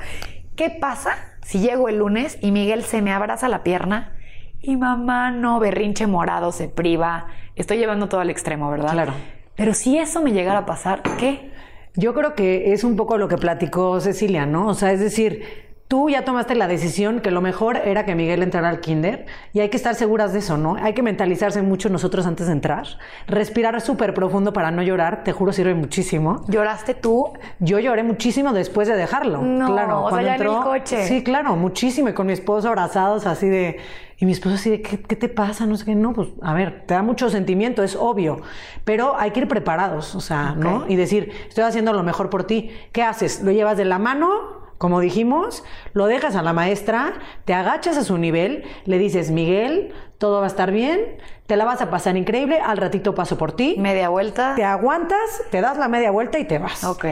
[0.54, 4.12] ¿Qué pasa si llego el lunes y Miguel se me abraza la pierna
[4.60, 7.26] y mamá no, berrinche morado, se priva?
[7.56, 8.92] Estoy llevando todo al extremo, ¿verdad?
[8.92, 9.12] Claro.
[9.56, 11.50] Pero si eso me llegara a pasar, ¿qué?
[11.94, 14.68] Yo creo que es un poco lo que platicó Cecilia, ¿no?
[14.68, 18.42] O sea, es decir, tú ya tomaste la decisión que lo mejor era que Miguel
[18.42, 19.24] entrara al kinder
[19.54, 20.76] y hay que estar seguras de eso, ¿no?
[20.76, 22.86] Hay que mentalizarse mucho nosotros antes de entrar,
[23.26, 26.44] respirar súper profundo para no llorar, te juro sirve muchísimo.
[26.48, 27.32] ¿Lloraste tú?
[27.58, 29.40] Yo lloré muchísimo después de dejarlo.
[29.40, 31.06] No, claro, o sea, ya en el coche.
[31.06, 32.10] Sí, claro, muchísimo.
[32.10, 33.78] Y con mi esposo abrazados así de.
[34.20, 35.64] Y mi esposo así de, ¿qué, qué te pasa?
[35.64, 35.94] No sé qué.
[35.94, 38.42] No, pues, a ver, te da mucho sentimiento, es obvio.
[38.84, 40.84] Pero hay que ir preparados, o sea, ¿no?
[40.88, 42.72] Y decir, estoy haciendo lo mejor por ti.
[42.92, 43.42] ¿Qué haces?
[43.42, 44.57] ¿Lo llevas de la mano?
[44.78, 47.14] Como dijimos, lo dejas a la maestra,
[47.44, 51.00] te agachas a su nivel, le dices, Miguel, todo va a estar bien,
[51.46, 53.76] te la vas a pasar increíble, al ratito paso por ti.
[53.78, 54.54] ¿Media vuelta?
[54.54, 56.84] Te aguantas, te das la media vuelta y te vas.
[56.84, 57.06] Ok.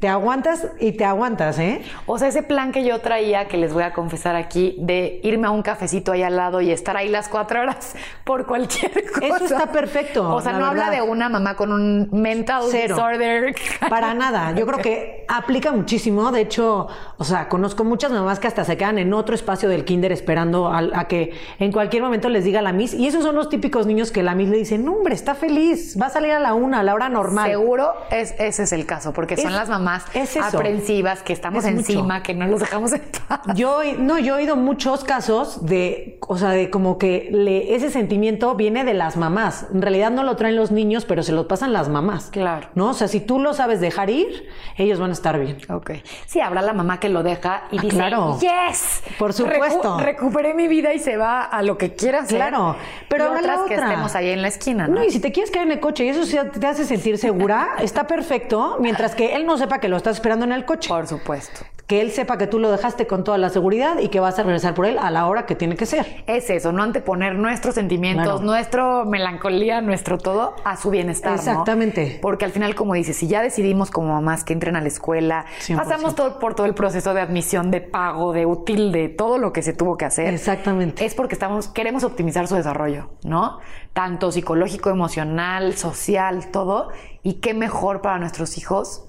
[0.00, 1.82] Te aguantas y te aguantas, ¿eh?
[2.04, 5.46] O sea, ese plan que yo traía, que les voy a confesar aquí, de irme
[5.46, 9.26] a un cafecito ahí al lado y estar ahí las cuatro horas por cualquier cosa.
[9.26, 12.96] Eso está perfecto, O sea, no habla de una mamá con un mental Cero.
[12.96, 13.54] disorder.
[13.88, 14.52] Para nada.
[14.52, 16.32] Yo creo que aplica muchísimo.
[16.32, 16.88] De hecho,
[17.18, 20.68] o sea, conozco muchas mamás que hasta se quedan en otro espacio del kinder esperando
[20.68, 22.94] a, a que en cualquier momento les diga la Miss.
[22.94, 25.96] Y esos son los típicos niños que la Miss le dice, no, hombre, está feliz,
[26.00, 27.50] va a salir a la una, a la hora normal.
[27.50, 31.64] Seguro es, ese es el caso, porque son Es- las mamás es aprensivas, que estamos
[31.64, 31.92] Es mucho.
[31.92, 33.40] encima, que no los dejamos en paz.
[33.54, 37.90] Yo, no, yo he oído muchos casos de, o sea, de como que le- ese
[37.90, 39.66] sentimiento viene de las mamás.
[39.72, 42.30] En realidad no lo traen los niños, pero se lo pasan las mamás.
[42.30, 42.68] Claro.
[42.74, 42.90] ¿No?
[42.90, 45.58] O sea, si tú lo sabes dejar ir, ellos van a estar bien.
[45.70, 45.92] Ok.
[46.26, 48.38] Sí, habrá la mamá que lo deja y Ah, dice, claro.
[48.40, 49.98] yes, Por supuesto.
[49.98, 52.76] recuperé mi vida y se va a lo que quiera Claro,
[53.08, 54.96] pero y la que estemos ahí en la esquina, ¿no?
[54.96, 57.18] No, y si te quieres caer en el coche y eso sí te hace sentir
[57.18, 60.88] segura, está perfecto, mientras que él no sepa que lo estás esperando en el coche.
[60.88, 61.64] Por supuesto.
[61.86, 64.42] Que él sepa que tú lo dejaste con toda la seguridad y que vas a
[64.42, 66.24] regresar por él a la hora que tiene que ser.
[66.26, 68.40] Es eso, no anteponer nuestros sentimientos, Claro.
[68.40, 71.30] nuestro melancolía, nuestro todo a su bienestar.
[71.32, 71.36] ¿no?
[71.36, 72.18] Exactamente.
[72.20, 75.44] Porque al final, como dices, si ya decidimos como mamás que entren a la escuela,
[75.60, 75.76] 100%.
[75.76, 79.52] pasamos todo, por todo el proceso de admisión, de pago, de útil, de todo lo
[79.52, 80.34] que se tuvo que hacer.
[80.34, 81.04] Exactamente.
[81.04, 83.60] Es porque estamos, queremos optimizar su desarrollo, ¿no?
[83.92, 86.88] Tanto psicológico, emocional, social, todo.
[87.22, 89.04] Y qué mejor para nuestros hijos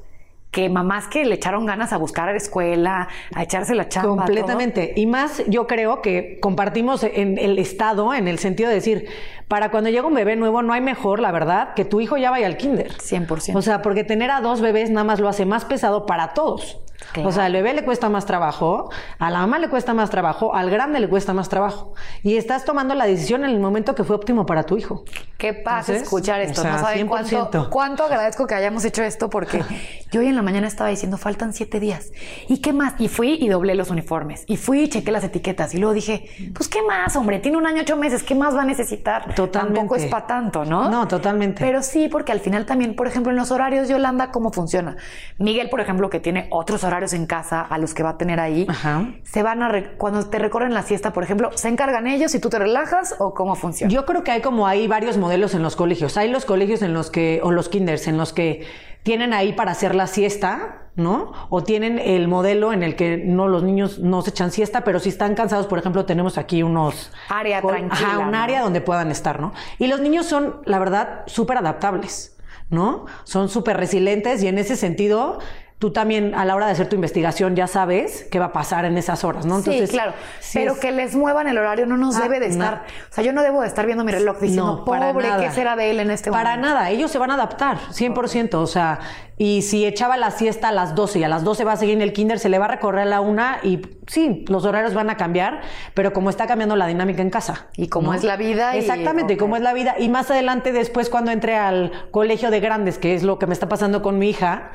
[0.52, 4.08] que mamás que le echaron ganas a buscar a la escuela, a echarse la chamba.
[4.10, 4.18] todo.
[4.18, 4.94] Completamente.
[4.96, 9.08] Y más, yo creo que compartimos en el estado, en el sentido de decir,
[9.48, 12.32] para cuando llega un bebé nuevo, no hay mejor, la verdad, que tu hijo ya
[12.32, 12.92] vaya al kinder.
[12.94, 13.56] 100%.
[13.56, 16.80] O sea, porque tener a dos bebés nada más lo hace más pesado para todos.
[17.14, 17.30] Claro.
[17.30, 20.56] O sea, al bebé le cuesta más trabajo, a la mamá le cuesta más trabajo,
[20.56, 21.94] al grande le cuesta más trabajo.
[22.24, 25.06] Y estás tomando la decisión en el momento que fue óptimo para tu hijo.
[25.38, 26.62] Qué Entonces, escuchar esto.
[26.62, 27.70] o sea, no saben cuánto, 100%.
[27.70, 29.64] cuánto agradezco que hayamos hecho esto porque
[30.12, 32.12] yo hoy en la mañana estaba diciendo faltan siete días.
[32.48, 32.94] ¿Y qué más?
[33.00, 34.44] Y fui y doblé los uniformes.
[34.48, 35.74] Y fui y chequé las etiquetas.
[35.74, 38.62] Y luego dije, pues qué más, hombre, tiene un año ocho meses, ¿qué más va
[38.62, 39.34] a necesitar?
[39.36, 39.80] Totalmente.
[39.80, 40.90] Tampoco es para tanto, ¿no?
[40.90, 41.64] No, totalmente.
[41.64, 44.98] Pero sí, porque al final también, por ejemplo, en los horarios, Yolanda, ¿cómo funciona?
[45.38, 48.40] Miguel, por ejemplo, que tiene otros horarios en casa a los que va a tener
[48.40, 49.06] ahí, Ajá.
[49.24, 52.40] se van a, re- cuando te recorren la siesta, por ejemplo, ¿se encargan ellos y
[52.40, 53.92] tú te relajas o cómo funciona?
[53.94, 56.18] Yo creo que hay como hay varios modelos en los colegios.
[56.18, 58.66] Hay los colegios en los que, o los kinders, en los que
[59.08, 61.32] tienen ahí para hacer la siesta, ¿no?
[61.50, 65.00] O tienen el modelo en el que no los niños no se echan siesta, pero
[65.00, 68.38] si están cansados, por ejemplo, tenemos aquí unos Área con- tranquila, Ajá, un ¿no?
[68.38, 69.54] área donde puedan estar, ¿no?
[69.80, 72.36] Y los niños son, la verdad, súper adaptables,
[72.70, 73.06] ¿no?
[73.24, 75.40] Son súper resilientes y en ese sentido.
[75.80, 78.86] Tú también a la hora de hacer tu investigación ya sabes qué va a pasar
[78.86, 79.62] en esas horas, ¿no?
[79.62, 80.14] sí, claro.
[80.40, 82.54] sí pero es- que les muevan el horario no nos Ah, debe de no.
[82.64, 82.86] estar.
[83.12, 85.44] O sea, yo no debo de estar viendo mi reloj diciendo, No, para pobre, nada.
[85.44, 86.68] ¿qué será de él en este Para momento?
[86.70, 88.56] nada, ellos se van a adaptar, 100%.
[88.60, 88.98] O sea,
[89.38, 91.94] y si echaba la siesta a las 12 y a las 12 va a seguir
[91.94, 94.96] en el kinder, se le va a recorrer a la una y sí, los horarios
[94.96, 95.62] van a cambiar,
[95.94, 97.68] pero como está cambiando la dinámica en casa.
[97.76, 99.94] Y como es la vida y- Exactamente, como es la vida.
[100.00, 103.54] Y más adelante, después, cuando entre al colegio de grandes, que es lo que me
[103.54, 104.72] está pasando con mi hija,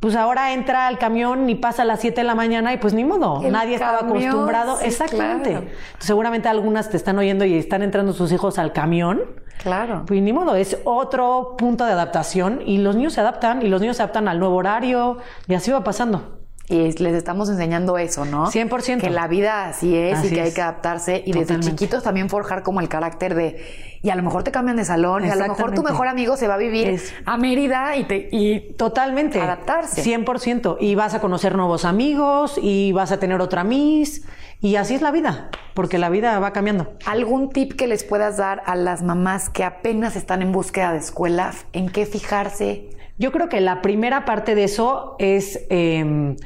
[0.00, 2.94] pues ahora entra al camión y pasa a las 7 de la mañana y pues
[2.94, 4.78] ni modo, El nadie estaba acostumbrado.
[4.78, 5.50] sí, Exactamente.
[5.50, 5.66] claro.
[5.98, 9.20] Seguramente algunas te están oyendo y están entrando sus hijos al camión.
[9.62, 10.04] Claro.
[10.06, 13.82] Pues ni modo, es otro punto de adaptación y los niños se adaptan y los
[13.82, 16.39] niños se adaptan al nuevo horario y así va pasando.
[16.70, 18.46] Y les estamos enseñando eso, ¿no?
[18.46, 19.00] 100%.
[19.00, 21.20] Que la vida así es Así y que hay que adaptarse.
[21.26, 23.98] Y desde chiquitos también forjar como el carácter de.
[24.02, 26.36] Y a lo mejor te cambian de salón y a lo mejor tu mejor amigo
[26.36, 28.28] se va a vivir Es- a Mérida y te.
[28.30, 29.40] Y Totalmente.
[29.40, 30.00] Adaptarse.
[30.02, 30.76] 100%.
[30.80, 34.24] Y vas a conocer nuevos amigos y vas a tener otra Miss.
[34.60, 36.92] Y así es la vida, porque la vida va cambiando.
[37.04, 40.98] ¿Algún tip que les puedas dar a las mamás que apenas están en búsqueda de
[40.98, 41.52] escuela?
[41.72, 42.90] ¿En qué fijarse?
[43.18, 46.36] Yo creo que la primera parte de eso es eh,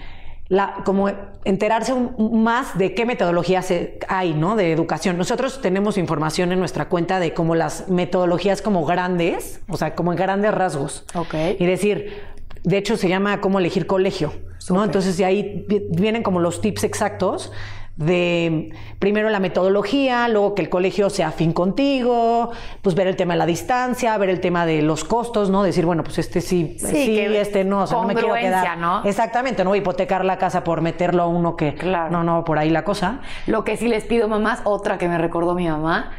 [0.48, 1.10] la, como
[1.44, 4.56] enterarse un- más de qué metodologías se- hay, ¿no?
[4.56, 5.16] De educación.
[5.16, 10.12] Nosotros tenemos información en nuestra cuenta de como las metodologías como grandes, o sea, como
[10.12, 11.04] en grandes rasgos.
[11.14, 11.34] Ok.
[11.58, 12.22] Y decir,
[12.62, 14.32] de hecho se llama cómo elegir colegio.
[14.70, 14.82] ¿no?
[14.82, 17.52] Entonces de ahí vi- vienen como los tips exactos
[17.96, 22.50] de primero la metodología, luego que el colegio sea afín contigo,
[22.82, 25.62] pues ver el tema de la distancia, ver el tema de los costos, ¿no?
[25.62, 28.78] Decir, bueno, pues este sí, Sí, este no, o sea, no me quiero quedar.
[28.78, 29.04] ¿no?
[29.04, 32.10] Exactamente, no voy a hipotecar la casa por meterlo a uno que Claro.
[32.10, 33.20] no, no, por ahí la cosa.
[33.46, 36.10] Lo que sí les pido, mamás, otra que me recordó mi mamá,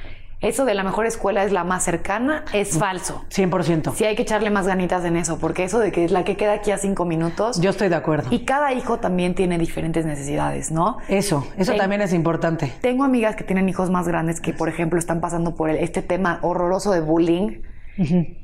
[0.48, 3.26] eso de la mejor escuela es la más cercana, es falso.
[3.30, 3.94] 100%.
[3.96, 6.38] Sí hay que echarle más ganitas en eso, porque eso de que es la que
[6.38, 7.60] queda aquí a cinco minutos.
[7.60, 8.28] Yo estoy de acuerdo.
[8.32, 10.98] Y cada hijo también tiene diferentes necesidades, ¿no?
[11.08, 12.74] Eso, eso Ten- también es importante.
[12.82, 16.02] Tengo amigas que tienen hijos más grandes que, por ejemplo, están pasando por el- este
[16.02, 17.62] tema horroroso de bullying.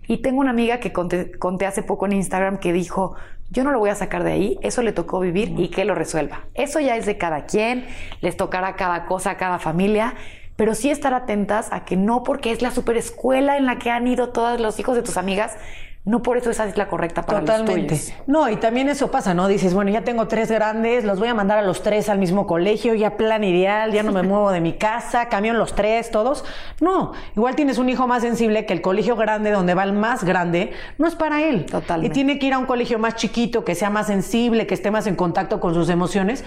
[0.07, 3.15] Y tengo una amiga que conté, conté hace poco en Instagram que dijo,
[3.49, 5.93] yo no lo voy a sacar de ahí, eso le tocó vivir y que lo
[5.93, 6.45] resuelva.
[6.53, 7.85] Eso ya es de cada quien,
[8.21, 10.13] les tocará cada cosa a cada familia,
[10.61, 13.89] pero sí estar atentas a que no porque es la super escuela en la que
[13.89, 15.57] han ido todos los hijos de tus amigas,
[16.05, 17.95] no por eso esa es la correcta para los Totalmente.
[17.95, 18.13] tuyos.
[18.25, 19.47] No, y también eso pasa, ¿no?
[19.47, 22.47] Dices, bueno, ya tengo tres grandes, los voy a mandar a los tres al mismo
[22.47, 26.43] colegio, ya plan ideal, ya no me muevo de mi casa, camión los tres, todos.
[26.79, 30.23] No, igual tienes un hijo más sensible que el colegio grande, donde va el más
[30.23, 31.67] grande, no es para él.
[31.67, 32.07] Totalmente.
[32.07, 34.89] Y tiene que ir a un colegio más chiquito, que sea más sensible, que esté
[34.89, 36.43] más en contacto con sus emociones.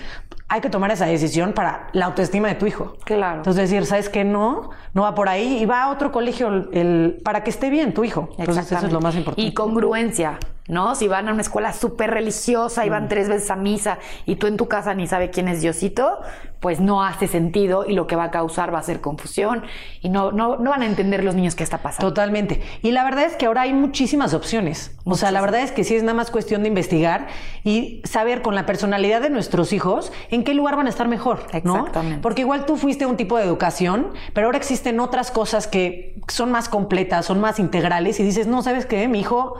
[0.48, 2.96] Hay que tomar esa decisión para la autoestima de tu hijo.
[3.04, 3.38] Claro.
[3.38, 4.24] Entonces decir, ¿sabes qué?
[4.24, 7.94] No, no va por ahí y va a otro colegio el, para que esté bien
[7.94, 8.28] tu hijo.
[8.38, 9.42] Entonces eso es lo más importante.
[9.42, 10.38] Y congruencia.
[10.66, 10.94] ¿No?
[10.94, 14.46] Si van a una escuela súper religiosa y van tres veces a misa y tú
[14.46, 16.20] en tu casa ni sabe quién es Diosito,
[16.60, 19.64] pues no hace sentido y lo que va a causar va a ser confusión
[20.00, 22.08] y no, no, no van a entender los niños qué está pasando.
[22.08, 22.62] Totalmente.
[22.80, 24.96] Y la verdad es que ahora hay muchísimas opciones.
[25.04, 27.26] O sea, la verdad es que sí es nada más cuestión de investigar
[27.64, 31.40] y saber con la personalidad de nuestros hijos en qué lugar van a estar mejor,
[31.64, 31.76] ¿no?
[31.76, 32.22] Exactamente.
[32.22, 36.50] Porque igual tú fuiste un tipo de educación, pero ahora existen otras cosas que son
[36.50, 39.06] más completas, son más integrales y dices, no, ¿sabes qué?
[39.06, 39.56] Mi hijo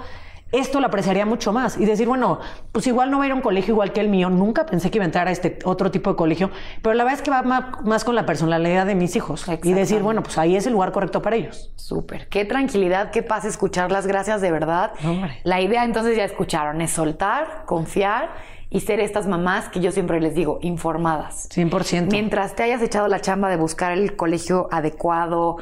[0.53, 1.77] esto lo apreciaría mucho más.
[1.77, 2.39] Y decir, bueno,
[2.73, 4.31] pues igual no va a ir a un colegio igual que el mío.
[4.31, 6.51] Nunca pensé que iba a entrar a este otro tipo de colegio,
[6.83, 9.47] pero la verdad es que va más, con la personalidad de mis hijos.
[9.63, 11.73] Y decir, bueno, pues ahí es el lugar correcto para ellos.
[11.77, 12.29] Súper.
[12.29, 14.93] Qué tranquilidad, qué paz escuchar las gracias de verdad.
[15.05, 15.41] Hombre.
[15.45, 18.31] La idea entonces ya escucharon es soltar, confiar
[18.71, 21.49] y ser estas mamás que yo siempre les digo, informadas.
[21.51, 22.11] 100%.
[22.11, 25.59] Mientras te hayas echado la chamba de buscar el colegio adecuado,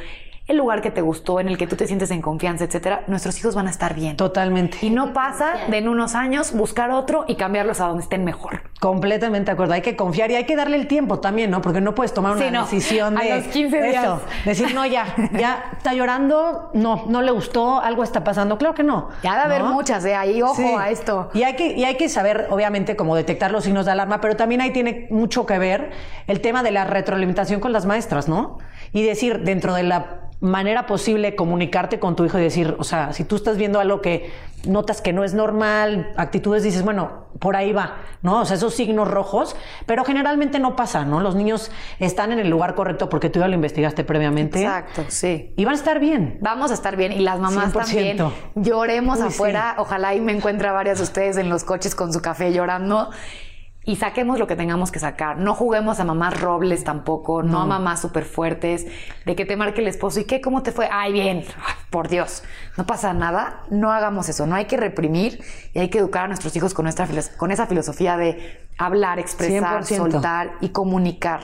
[0.49, 3.39] el lugar que te gustó, en el que tú te sientes en confianza, etcétera, nuestros
[3.39, 4.17] hijos van a estar bien.
[4.17, 4.79] Totalmente.
[4.83, 8.63] Y no pasa de en unos años buscar otro y cambiarlos a donde estén mejor.
[8.81, 9.75] Completamente de acuerdo.
[9.75, 11.63] Hay que confiar y hay que darle el tiempo también, ¿no?
[11.63, 12.63] Porque no puedes tomar una Sí, no.
[12.63, 14.05] decisión A de los 15 días.
[14.05, 14.21] eso.
[14.45, 18.59] Decir, no, ya, ya está llorando, no, no le gustó, algo está pasando.
[18.59, 19.09] Claro que no.
[19.23, 19.73] Ya de haber ¿no?
[19.73, 20.15] muchas, ¿eh?
[20.15, 20.75] Ahí, ojo Sí.
[20.79, 21.31] a esto.
[21.35, 24.37] Y hay, que, y hay que saber, obviamente, cómo detectar los signos de alarma, pero
[24.37, 25.91] también ahí tiene mucho que ver
[26.27, 28.59] el tema de la retroalimentación con las maestras, ¿no?
[28.93, 33.13] Y decir, dentro de la manera posible, comunicarte con tu hijo y decir, o sea,
[33.13, 34.31] si tú estás viendo algo que
[34.67, 38.41] notas que no es normal, actitudes, dices, bueno, por ahí va, ¿no?
[38.41, 39.55] O sea, esos signos rojos,
[39.87, 41.21] pero generalmente no pasa, ¿no?
[41.21, 44.61] Los niños están en el lugar correcto porque tú ya lo investigaste previamente.
[44.61, 45.55] Exacto, sí.
[45.57, 46.39] Y van a estar bien.
[46.41, 47.85] Vamos a estar bien y las mamás 100%.
[47.85, 48.19] también.
[48.57, 49.77] Lloremos Uy, afuera.
[49.79, 53.11] Ojalá y me encuentre a varias de ustedes en los coches con su café llorando.
[53.85, 55.39] Y saquemos lo que tengamos que sacar.
[55.39, 58.87] No juguemos a mamás robles tampoco, no, a mamás súper fuertes,
[59.27, 60.89] de que te marque el esposo y qué, cómo te fue.
[60.91, 62.45] Ay, bien, Ay, por Dios,
[62.77, 63.65] no pasa nada.
[63.71, 65.43] No hagamos eso, no hay que reprimir
[65.75, 69.83] y hay que educar a nuestros hijos con, nuestra, con esa filosofía de hablar, expresar,
[69.83, 69.97] 100%.
[69.97, 71.41] soltar y comunicar.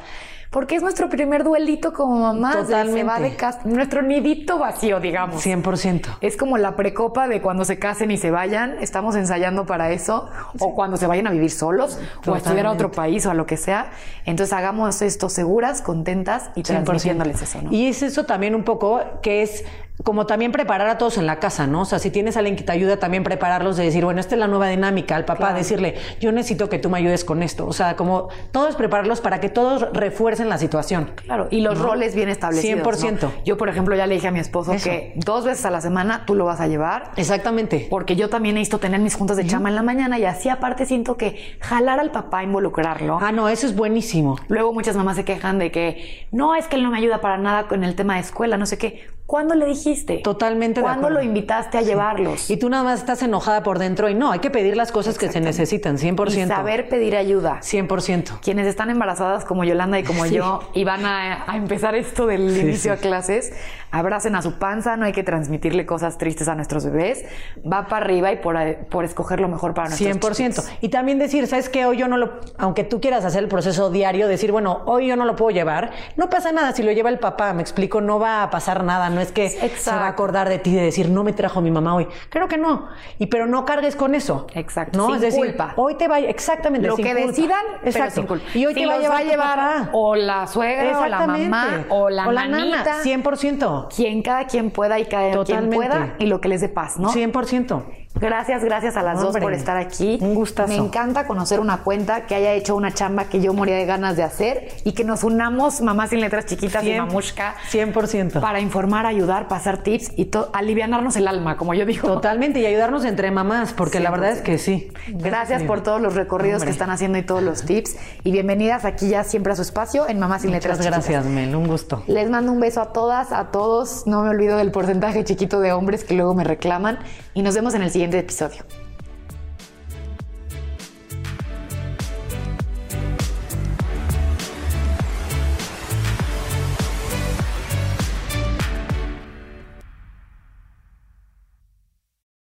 [0.50, 2.54] Porque es nuestro primer duelito como mamás.
[2.56, 3.22] de Se va Totalmente.
[3.30, 5.44] de casa, nuestro nidito vacío, digamos.
[5.44, 6.18] 100%.
[6.20, 8.76] Es como la precopa de cuando se casen y se vayan.
[8.80, 10.30] Estamos ensayando para eso.
[10.58, 12.96] O cuando se vayan a vivir solos o a estudiar a otro Totalmente.
[12.96, 13.90] país o a lo que sea.
[14.24, 16.64] Entonces hagamos esto seguras, contentas y 100%.
[16.64, 17.72] transmitiéndoles eso, ¿no?
[17.72, 19.64] Y es eso también un poco que es
[20.04, 21.80] como también preparar a todos en la casa, ¿no?
[21.80, 24.36] O sea, si tienes a alguien que te ayuda, también prepararlos de decir, bueno, esta
[24.36, 27.66] es la nueva dinámica, al papá decirle, yo necesito que tú me ayudes con esto.
[27.66, 31.10] O sea, como todo es prepararlos para que todos refuercen la situación.
[31.24, 32.86] Claro, y los roles bien establecidos.
[32.86, 33.22] 100%.
[33.22, 33.32] ¿no?
[33.44, 34.88] Yo, por ejemplo, ya le dije a mi esposo Eso.
[34.88, 37.12] que dos veces a la semana tú lo vas a llevar.
[37.16, 37.86] Exactamente.
[37.90, 40.86] Porque yo también necesito tener mis juntas de chama en la mañana y así aparte
[40.86, 43.18] siento que jalar al papá, involucrarlo.
[43.20, 44.38] Ah, no, eso es buenísimo.
[44.48, 47.38] Luego muchas mamás se quejan de que no, es que él no me ayuda para
[47.38, 49.17] nada con el tema de escuela, no sé qué.
[49.28, 50.20] ¿Cuándo le dijiste?
[50.24, 52.48] Totalmente ¿Cuándo lo invitaste a llevarlos?
[52.48, 55.18] Y tú nada más estás enojada por dentro y no, hay que pedir las cosas
[55.18, 56.44] que se necesitan, 100%.
[56.44, 57.60] Y saber pedir ayuda.
[57.60, 58.40] 100%.
[58.40, 60.36] Quienes están embarazadas como Yolanda y como Sí.
[60.36, 63.52] yo y van a, a empezar esto del Sí, inicio a clases,
[63.90, 67.24] Abracen a su panza, no hay que transmitirle cosas tristes a nuestros bebés.
[67.60, 68.56] Va para arriba y por,
[68.90, 70.36] por escoger lo mejor para nuestros 100%.
[70.36, 70.70] Chiquitos.
[70.80, 71.86] Y también decir, ¿sabes qué?
[71.86, 75.16] Hoy yo no lo, aunque tú quieras hacer el proceso diario, decir, bueno, hoy yo
[75.16, 78.18] no lo puedo llevar, no pasa nada si lo lleva el papá, me explico, no
[78.18, 81.08] va a pasar nada, no es que se va a acordar de ti de decir,
[81.08, 82.08] no me trajo mi mamá hoy.
[82.30, 82.88] Creo que no.
[83.18, 84.46] Y pero no cargues con eso.
[84.54, 84.98] Exacto.
[84.98, 85.72] No, sin es decir, culpa.
[85.76, 88.16] hoy te va a exactamente lo que decidan, Exacto.
[88.16, 88.46] Sin culpa.
[88.54, 92.28] Y hoy te va a llevar, a o la suegra o la mamá o la,
[92.28, 93.77] o la nana, 100%.
[93.94, 97.12] Quien cada quien pueda y cada quien pueda y lo que les dé paz, ¿no?
[97.12, 97.84] 100%.
[98.14, 100.18] Gracias, gracias a las dos por estar aquí.
[100.20, 100.68] un gustazo.
[100.68, 104.16] Me encanta conocer una cuenta que haya hecho una chamba que yo moría de ganas
[104.16, 107.06] de hacer y que nos unamos, mamás sin letras chiquitas y 100%.
[107.06, 108.40] mamushka, 100%.
[108.40, 112.08] para informar, ayudar, pasar tips y alivianarnos el alma, como yo digo.
[112.08, 112.58] Totalmente.
[112.60, 114.90] Y ayudarnos entre mamás, porque la verdad es que sí.
[115.08, 116.68] Gracias por todos los recorridos Hombre.
[116.68, 117.96] que están haciendo y todos los tips.
[118.24, 121.08] Y bienvenidas aquí ya siempre a su espacio en Mamás sin Letras Muchas Chiquitas.
[121.08, 121.54] gracias, Mel.
[121.54, 122.02] Un gusto.
[122.08, 124.06] Les mando un beso a todas, a todos.
[124.06, 126.98] No me olvido del porcentaje chiquito de hombres que luego me reclaman.
[127.34, 128.77] Y nos vemos en el siguiente episodio.